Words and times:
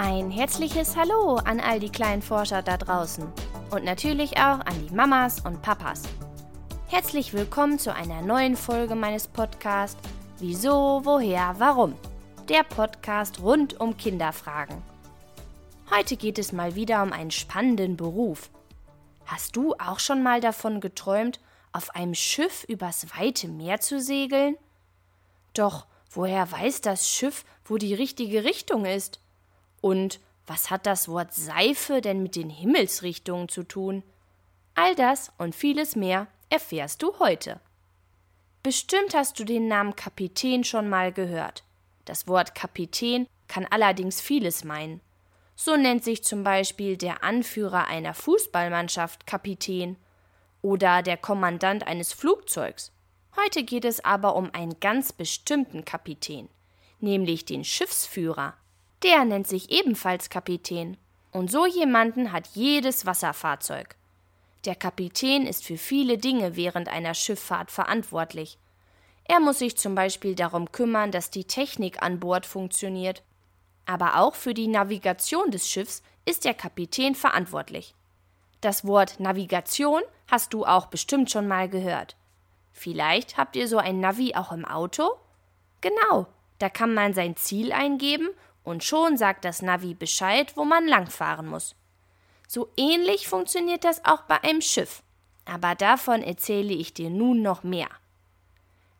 Ein 0.00 0.30
herzliches 0.30 0.96
Hallo 0.96 1.40
an 1.44 1.58
all 1.58 1.80
die 1.80 1.90
kleinen 1.90 2.22
Forscher 2.22 2.62
da 2.62 2.76
draußen 2.76 3.26
und 3.72 3.82
natürlich 3.82 4.36
auch 4.36 4.60
an 4.60 4.86
die 4.86 4.94
Mamas 4.94 5.40
und 5.40 5.60
Papas. 5.60 6.04
Herzlich 6.86 7.32
willkommen 7.32 7.80
zu 7.80 7.92
einer 7.92 8.22
neuen 8.22 8.54
Folge 8.54 8.94
meines 8.94 9.26
Podcasts 9.26 10.00
Wieso, 10.38 11.00
woher, 11.02 11.56
warum? 11.58 11.96
Der 12.48 12.62
Podcast 12.62 13.40
rund 13.40 13.80
um 13.80 13.96
Kinderfragen. 13.96 14.80
Heute 15.90 16.16
geht 16.16 16.38
es 16.38 16.52
mal 16.52 16.76
wieder 16.76 17.02
um 17.02 17.12
einen 17.12 17.32
spannenden 17.32 17.96
Beruf. 17.96 18.50
Hast 19.26 19.56
du 19.56 19.74
auch 19.80 19.98
schon 19.98 20.22
mal 20.22 20.40
davon 20.40 20.80
geträumt, 20.80 21.40
auf 21.72 21.92
einem 21.96 22.14
Schiff 22.14 22.62
übers 22.68 23.08
weite 23.18 23.48
Meer 23.48 23.80
zu 23.80 24.00
segeln? 24.00 24.58
Doch 25.54 25.86
woher 26.08 26.52
weiß 26.52 26.82
das 26.82 27.10
Schiff, 27.10 27.44
wo 27.64 27.78
die 27.78 27.94
richtige 27.94 28.44
Richtung 28.44 28.84
ist? 28.84 29.18
Und 29.80 30.20
was 30.46 30.70
hat 30.70 30.86
das 30.86 31.08
Wort 31.08 31.34
Seife 31.34 32.00
denn 32.00 32.22
mit 32.22 32.36
den 32.36 32.50
Himmelsrichtungen 32.50 33.48
zu 33.48 33.62
tun? 33.62 34.02
All 34.74 34.94
das 34.94 35.32
und 35.38 35.54
vieles 35.54 35.96
mehr 35.96 36.26
erfährst 36.50 37.02
du 37.02 37.18
heute. 37.18 37.60
Bestimmt 38.62 39.14
hast 39.14 39.38
du 39.38 39.44
den 39.44 39.68
Namen 39.68 39.94
Kapitän 39.96 40.64
schon 40.64 40.88
mal 40.88 41.12
gehört. 41.12 41.64
Das 42.04 42.26
Wort 42.26 42.54
Kapitän 42.54 43.26
kann 43.46 43.66
allerdings 43.66 44.20
vieles 44.20 44.64
meinen. 44.64 45.00
So 45.56 45.76
nennt 45.76 46.04
sich 46.04 46.22
zum 46.22 46.44
Beispiel 46.44 46.96
der 46.96 47.24
Anführer 47.24 47.86
einer 47.88 48.14
Fußballmannschaft 48.14 49.26
Kapitän 49.26 49.96
oder 50.62 51.02
der 51.02 51.16
Kommandant 51.16 51.86
eines 51.86 52.12
Flugzeugs. 52.12 52.92
Heute 53.36 53.64
geht 53.64 53.84
es 53.84 54.04
aber 54.04 54.36
um 54.36 54.50
einen 54.52 54.80
ganz 54.80 55.12
bestimmten 55.12 55.84
Kapitän, 55.84 56.48
nämlich 57.00 57.44
den 57.44 57.64
Schiffsführer. 57.64 58.54
Der 59.02 59.24
nennt 59.24 59.46
sich 59.46 59.70
ebenfalls 59.70 60.30
Kapitän. 60.30 60.96
Und 61.30 61.50
so 61.50 61.66
jemanden 61.66 62.32
hat 62.32 62.48
jedes 62.54 63.06
Wasserfahrzeug. 63.06 63.96
Der 64.64 64.74
Kapitän 64.74 65.46
ist 65.46 65.64
für 65.64 65.76
viele 65.76 66.18
Dinge 66.18 66.56
während 66.56 66.88
einer 66.88 67.14
Schifffahrt 67.14 67.70
verantwortlich. 67.70 68.58
Er 69.24 69.40
muss 69.40 69.60
sich 69.60 69.76
zum 69.76 69.94
Beispiel 69.94 70.34
darum 70.34 70.72
kümmern, 70.72 71.12
dass 71.12 71.30
die 71.30 71.44
Technik 71.44 72.02
an 72.02 72.18
Bord 72.18 72.46
funktioniert. 72.46 73.22
Aber 73.86 74.16
auch 74.18 74.34
für 74.34 74.54
die 74.54 74.68
Navigation 74.68 75.50
des 75.50 75.68
Schiffs 75.68 76.02
ist 76.24 76.44
der 76.44 76.54
Kapitän 76.54 77.14
verantwortlich. 77.14 77.94
Das 78.60 78.84
Wort 78.84 79.20
Navigation 79.20 80.02
hast 80.26 80.52
du 80.52 80.64
auch 80.66 80.86
bestimmt 80.86 81.30
schon 81.30 81.46
mal 81.46 81.68
gehört. 81.68 82.16
Vielleicht 82.72 83.36
habt 83.36 83.54
ihr 83.54 83.68
so 83.68 83.78
ein 83.78 84.00
Navi 84.00 84.34
auch 84.34 84.50
im 84.50 84.64
Auto? 84.64 85.10
Genau, 85.80 86.26
da 86.58 86.68
kann 86.68 86.94
man 86.94 87.14
sein 87.14 87.36
Ziel 87.36 87.72
eingeben 87.72 88.28
und 88.68 88.84
schon 88.84 89.16
sagt 89.16 89.44
das 89.44 89.62
Navi 89.62 89.94
Bescheid, 89.94 90.56
wo 90.56 90.64
man 90.64 90.86
langfahren 90.86 91.46
muss. 91.46 91.74
So 92.46 92.68
ähnlich 92.76 93.26
funktioniert 93.26 93.84
das 93.84 94.04
auch 94.04 94.22
bei 94.22 94.42
einem 94.42 94.60
Schiff, 94.60 95.02
aber 95.44 95.74
davon 95.74 96.22
erzähle 96.22 96.74
ich 96.74 96.94
dir 96.94 97.10
nun 97.10 97.42
noch 97.42 97.62
mehr. 97.62 97.88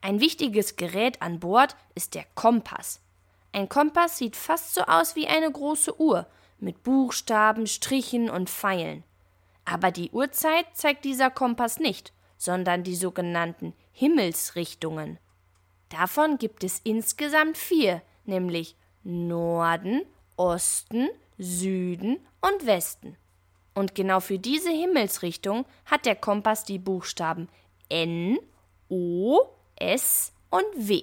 Ein 0.00 0.20
wichtiges 0.20 0.76
Gerät 0.76 1.20
an 1.20 1.40
Bord 1.40 1.76
ist 1.94 2.14
der 2.14 2.24
Kompass. 2.34 3.00
Ein 3.52 3.68
Kompass 3.68 4.18
sieht 4.18 4.36
fast 4.36 4.74
so 4.74 4.82
aus 4.82 5.16
wie 5.16 5.26
eine 5.26 5.50
große 5.50 6.00
Uhr 6.00 6.26
mit 6.58 6.82
Buchstaben, 6.82 7.66
Strichen 7.66 8.30
und 8.30 8.48
Pfeilen. 8.48 9.02
Aber 9.64 9.90
die 9.90 10.10
Uhrzeit 10.10 10.66
zeigt 10.74 11.04
dieser 11.04 11.30
Kompass 11.30 11.80
nicht, 11.80 12.12
sondern 12.38 12.84
die 12.84 12.94
sogenannten 12.94 13.74
Himmelsrichtungen. 13.92 15.18
Davon 15.88 16.38
gibt 16.38 16.62
es 16.62 16.80
insgesamt 16.84 17.58
vier, 17.58 18.02
nämlich 18.24 18.76
Norden, 19.06 20.02
Osten, 20.36 21.08
Süden 21.38 22.18
und 22.40 22.66
Westen. 22.66 23.16
Und 23.72 23.94
genau 23.94 24.20
für 24.20 24.38
diese 24.38 24.70
Himmelsrichtung 24.70 25.64
hat 25.84 26.06
der 26.06 26.16
Kompass 26.16 26.64
die 26.64 26.78
Buchstaben 26.78 27.48
N, 27.88 28.38
O, 28.88 29.40
S 29.76 30.32
und 30.50 30.64
W. 30.74 31.02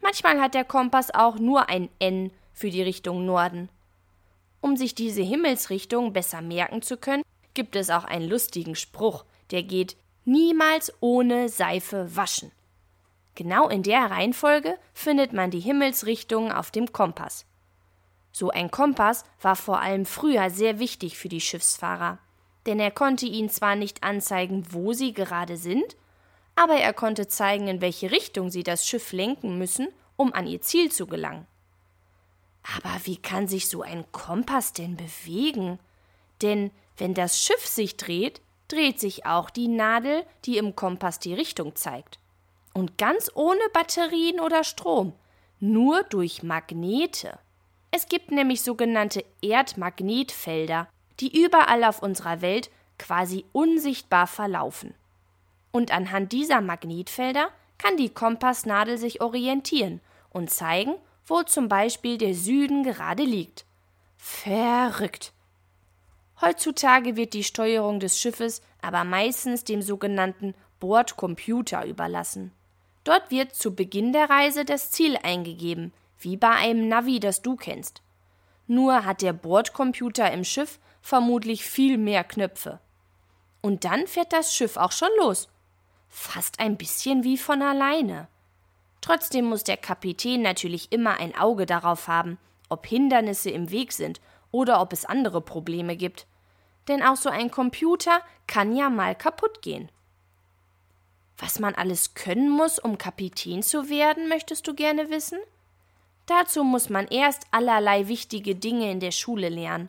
Manchmal 0.00 0.40
hat 0.40 0.54
der 0.54 0.64
Kompass 0.64 1.12
auch 1.12 1.38
nur 1.38 1.68
ein 1.68 1.90
N 1.98 2.30
für 2.52 2.70
die 2.70 2.82
Richtung 2.82 3.26
Norden. 3.26 3.68
Um 4.60 4.76
sich 4.76 4.94
diese 4.94 5.22
Himmelsrichtung 5.22 6.14
besser 6.14 6.40
merken 6.40 6.80
zu 6.80 6.96
können, 6.96 7.22
gibt 7.52 7.76
es 7.76 7.90
auch 7.90 8.04
einen 8.04 8.28
lustigen 8.28 8.76
Spruch, 8.76 9.24
der 9.50 9.62
geht 9.62 9.96
niemals 10.24 10.92
ohne 11.00 11.50
Seife 11.50 12.16
waschen. 12.16 12.50
Genau 13.34 13.68
in 13.68 13.82
der 13.82 14.10
Reihenfolge 14.10 14.78
findet 14.92 15.32
man 15.32 15.50
die 15.50 15.60
Himmelsrichtungen 15.60 16.52
auf 16.52 16.70
dem 16.70 16.92
Kompass. 16.92 17.46
So 18.32 18.50
ein 18.50 18.70
Kompass 18.70 19.24
war 19.40 19.56
vor 19.56 19.80
allem 19.80 20.06
früher 20.06 20.50
sehr 20.50 20.78
wichtig 20.78 21.16
für 21.16 21.28
die 21.28 21.40
Schiffsfahrer, 21.40 22.18
denn 22.66 22.80
er 22.80 22.90
konnte 22.90 23.26
ihnen 23.26 23.50
zwar 23.50 23.76
nicht 23.76 24.02
anzeigen, 24.02 24.66
wo 24.70 24.92
sie 24.92 25.12
gerade 25.12 25.56
sind, 25.56 25.96
aber 26.56 26.74
er 26.74 26.92
konnte 26.92 27.28
zeigen, 27.28 27.68
in 27.68 27.80
welche 27.80 28.10
Richtung 28.10 28.50
sie 28.50 28.62
das 28.62 28.86
Schiff 28.86 29.12
lenken 29.12 29.58
müssen, 29.58 29.88
um 30.16 30.32
an 30.32 30.46
ihr 30.46 30.60
Ziel 30.60 30.90
zu 30.90 31.06
gelangen. 31.06 31.46
Aber 32.76 32.94
wie 33.04 33.16
kann 33.16 33.48
sich 33.48 33.68
so 33.68 33.82
ein 33.82 34.10
Kompass 34.12 34.72
denn 34.72 34.96
bewegen? 34.96 35.78
Denn 36.40 36.70
wenn 36.96 37.14
das 37.14 37.40
Schiff 37.40 37.66
sich 37.66 37.96
dreht, 37.96 38.40
dreht 38.68 38.98
sich 38.98 39.26
auch 39.26 39.50
die 39.50 39.68
Nadel, 39.68 40.24
die 40.44 40.56
im 40.56 40.74
Kompass 40.74 41.18
die 41.18 41.34
Richtung 41.34 41.76
zeigt. 41.76 42.18
Und 42.74 42.98
ganz 42.98 43.30
ohne 43.34 43.60
Batterien 43.72 44.40
oder 44.40 44.64
Strom, 44.64 45.14
nur 45.60 46.02
durch 46.02 46.42
Magnete. 46.42 47.38
Es 47.90 48.08
gibt 48.08 48.32
nämlich 48.32 48.62
sogenannte 48.62 49.24
Erdmagnetfelder, 49.40 50.88
die 51.20 51.40
überall 51.42 51.84
auf 51.84 52.02
unserer 52.02 52.42
Welt 52.42 52.70
quasi 52.98 53.44
unsichtbar 53.52 54.26
verlaufen. 54.26 54.94
Und 55.70 55.92
anhand 55.92 56.32
dieser 56.32 56.60
Magnetfelder 56.60 57.48
kann 57.78 57.96
die 57.96 58.10
Kompassnadel 58.10 58.98
sich 58.98 59.20
orientieren 59.20 60.00
und 60.30 60.50
zeigen, 60.50 60.94
wo 61.26 61.42
zum 61.42 61.68
Beispiel 61.68 62.18
der 62.18 62.34
Süden 62.34 62.82
gerade 62.82 63.22
liegt. 63.22 63.64
Verrückt. 64.16 65.32
Heutzutage 66.40 67.16
wird 67.16 67.32
die 67.32 67.44
Steuerung 67.44 68.00
des 68.00 68.18
Schiffes 68.18 68.60
aber 68.82 69.04
meistens 69.04 69.64
dem 69.64 69.80
sogenannten 69.80 70.54
Bordcomputer 70.80 71.86
überlassen. 71.86 72.52
Dort 73.04 73.30
wird 73.30 73.54
zu 73.54 73.74
Beginn 73.74 74.12
der 74.12 74.30
Reise 74.30 74.64
das 74.64 74.90
Ziel 74.90 75.18
eingegeben, 75.22 75.92
wie 76.18 76.36
bei 76.36 76.50
einem 76.50 76.88
Navi, 76.88 77.20
das 77.20 77.42
du 77.42 77.54
kennst. 77.56 78.02
Nur 78.66 79.04
hat 79.04 79.20
der 79.20 79.34
Bordcomputer 79.34 80.32
im 80.32 80.42
Schiff 80.42 80.78
vermutlich 81.02 81.64
viel 81.64 81.98
mehr 81.98 82.24
Knöpfe. 82.24 82.80
Und 83.60 83.84
dann 83.84 84.06
fährt 84.06 84.32
das 84.32 84.54
Schiff 84.54 84.78
auch 84.78 84.92
schon 84.92 85.10
los. 85.18 85.48
Fast 86.08 86.60
ein 86.60 86.76
bisschen 86.76 87.24
wie 87.24 87.36
von 87.36 87.60
alleine. 87.60 88.28
Trotzdem 89.02 89.44
muss 89.44 89.64
der 89.64 89.76
Kapitän 89.76 90.40
natürlich 90.40 90.90
immer 90.92 91.20
ein 91.20 91.36
Auge 91.36 91.66
darauf 91.66 92.08
haben, 92.08 92.38
ob 92.70 92.86
Hindernisse 92.86 93.50
im 93.50 93.70
Weg 93.70 93.92
sind 93.92 94.20
oder 94.50 94.80
ob 94.80 94.94
es 94.94 95.04
andere 95.04 95.42
Probleme 95.42 95.96
gibt. 95.96 96.26
Denn 96.88 97.02
auch 97.02 97.16
so 97.16 97.28
ein 97.28 97.50
Computer 97.50 98.20
kann 98.46 98.74
ja 98.74 98.88
mal 98.88 99.14
kaputt 99.14 99.60
gehen. 99.60 99.90
Was 101.38 101.58
man 101.58 101.74
alles 101.74 102.14
können 102.14 102.48
muss, 102.48 102.78
um 102.78 102.98
Kapitän 102.98 103.62
zu 103.62 103.88
werden, 103.88 104.28
möchtest 104.28 104.66
du 104.68 104.74
gerne 104.74 105.10
wissen? 105.10 105.38
Dazu 106.26 106.64
muss 106.64 106.88
man 106.88 107.06
erst 107.08 107.42
allerlei 107.50 108.08
wichtige 108.08 108.54
Dinge 108.54 108.90
in 108.90 109.00
der 109.00 109.10
Schule 109.10 109.48
lernen. 109.48 109.88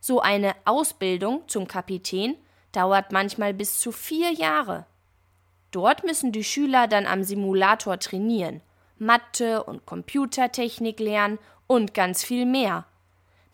So 0.00 0.20
eine 0.20 0.54
Ausbildung 0.64 1.42
zum 1.48 1.68
Kapitän 1.68 2.36
dauert 2.72 3.12
manchmal 3.12 3.54
bis 3.54 3.78
zu 3.78 3.92
vier 3.92 4.32
Jahre. 4.32 4.86
Dort 5.70 6.04
müssen 6.04 6.32
die 6.32 6.44
Schüler 6.44 6.88
dann 6.88 7.06
am 7.06 7.22
Simulator 7.22 7.98
trainieren, 7.98 8.62
Mathe 8.98 9.62
und 9.64 9.86
Computertechnik 9.86 10.98
lernen 10.98 11.38
und 11.66 11.94
ganz 11.94 12.24
viel 12.24 12.46
mehr. 12.46 12.86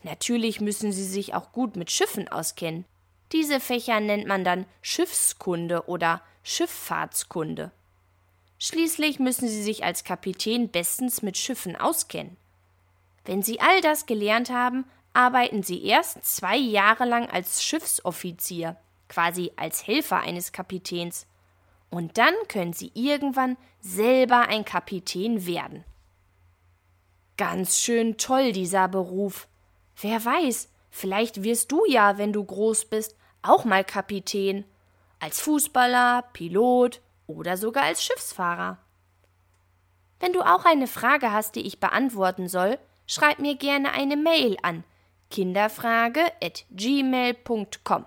Natürlich 0.03 0.61
müssen 0.61 0.91
sie 0.91 1.03
sich 1.03 1.33
auch 1.33 1.51
gut 1.51 1.75
mit 1.75 1.91
Schiffen 1.91 2.27
auskennen. 2.27 2.85
Diese 3.31 3.59
Fächer 3.59 3.99
nennt 3.99 4.27
man 4.27 4.43
dann 4.43 4.65
Schiffskunde 4.81 5.87
oder 5.87 6.21
Schifffahrtskunde. 6.43 7.71
Schließlich 8.59 9.19
müssen 9.19 9.47
sie 9.47 9.63
sich 9.63 9.83
als 9.83 10.03
Kapitän 10.03 10.69
bestens 10.69 11.21
mit 11.21 11.37
Schiffen 11.37 11.75
auskennen. 11.75 12.37
Wenn 13.25 13.41
sie 13.41 13.59
all 13.59 13.81
das 13.81 14.05
gelernt 14.05 14.49
haben, 14.49 14.85
arbeiten 15.13 15.63
sie 15.63 15.83
erst 15.83 16.23
zwei 16.23 16.57
Jahre 16.57 17.05
lang 17.05 17.29
als 17.29 17.63
Schiffsoffizier, 17.63 18.77
quasi 19.09 19.51
als 19.55 19.87
Helfer 19.87 20.19
eines 20.19 20.51
Kapitäns. 20.51 21.25
Und 21.89 22.17
dann 22.17 22.33
können 22.47 22.73
sie 22.73 22.91
irgendwann 22.93 23.57
selber 23.81 24.47
ein 24.47 24.65
Kapitän 24.65 25.45
werden. 25.45 25.83
Ganz 27.37 27.79
schön 27.79 28.17
toll 28.17 28.51
dieser 28.51 28.87
Beruf, 28.87 29.47
Wer 30.01 30.23
weiß, 30.23 30.69
vielleicht 30.95 31.43
wirst 31.43 31.71
du 31.71 31.85
ja, 31.85 32.17
wenn 32.17 32.31
du 32.31 32.43
groß 32.43 32.85
bist, 32.85 33.15
auch 33.41 33.65
mal 33.65 33.83
Kapitän. 33.83 34.63
Als 35.19 35.41
Fußballer, 35.41 36.23
Pilot 36.33 37.01
oder 37.27 37.57
sogar 37.57 37.83
als 37.83 38.03
Schiffsfahrer. 38.03 38.79
Wenn 40.19 40.33
du 40.33 40.41
auch 40.41 40.65
eine 40.65 40.87
Frage 40.87 41.31
hast, 41.31 41.55
die 41.55 41.67
ich 41.67 41.79
beantworten 41.79 42.47
soll, 42.47 42.79
schreib 43.07 43.39
mir 43.39 43.55
gerne 43.55 43.91
eine 43.91 44.17
Mail 44.17 44.57
an 44.61 44.83
kinderfrage@gmail.com. 45.31 48.05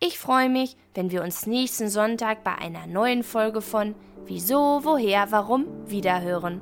Ich 0.00 0.18
freue 0.18 0.48
mich, 0.50 0.76
wenn 0.94 1.10
wir 1.10 1.22
uns 1.22 1.46
nächsten 1.46 1.88
Sonntag 1.88 2.44
bei 2.44 2.54
einer 2.54 2.86
neuen 2.86 3.22
Folge 3.22 3.62
von 3.62 3.94
Wieso, 4.26 4.84
woher, 4.84 5.32
warum 5.32 5.66
wiederhören. 5.88 6.60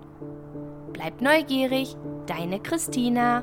Bleibt 0.92 1.20
neugierig, 1.20 1.96
deine 2.26 2.60
Christina. 2.60 3.42